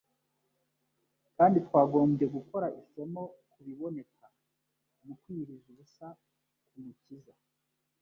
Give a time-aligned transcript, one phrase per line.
[1.35, 4.25] kandi twagombye gukura isomo ku biboneka
[5.05, 6.07] mu kwiyiriza ubusa
[6.67, 7.33] k'Umukiza.